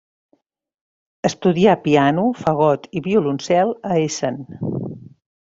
Estudià 1.29 1.75
piano, 1.83 2.25
fagot 2.39 2.89
i 3.01 3.05
violoncel 3.11 3.77
a 3.91 4.03
Essen. 4.09 4.45